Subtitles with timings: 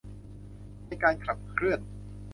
[0.87, 1.79] ในการขับเคลื่อน